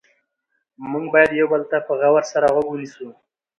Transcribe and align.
موږ 0.91 1.05
باید 1.13 1.31
یو 1.39 1.47
بل 1.53 1.61
ته 1.71 1.77
په 1.87 1.93
غور 1.99 2.23
غوږ 2.53 2.67
ونیسو 2.69 3.07